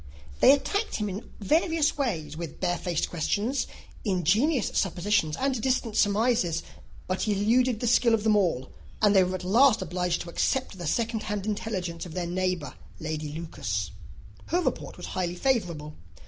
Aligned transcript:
They 0.39 0.51
attacked 0.51 0.95
him 0.95 1.09
in 1.09 1.29
various 1.39 1.95
ways, 1.95 2.35
with 2.35 2.59
barefaced 2.59 3.07
questions, 3.11 3.67
ingenious 4.03 4.71
suppositions, 4.73 5.37
and 5.37 5.61
distant 5.61 5.95
surmises; 5.95 6.63
but 7.05 7.21
he 7.21 7.33
eluded 7.33 7.81
the 7.81 7.85
skill 7.85 8.15
of 8.15 8.23
them 8.23 8.35
all; 8.35 8.71
and 8.99 9.15
they 9.15 9.23
were 9.23 9.35
at 9.35 9.43
last 9.43 9.79
obliged 9.79 10.21
to 10.21 10.31
accept 10.31 10.79
the 10.79 10.87
second 10.87 11.21
hand 11.21 11.45
intelligence 11.45 12.07
of 12.07 12.15
their 12.15 12.25
neighbour, 12.25 12.73
Lady 12.99 13.27
Lucas. 13.31 13.91
Her 14.47 14.61
report 14.61 14.97
was 14.97 15.05
highly 15.05 15.35
favourable. 15.35 15.93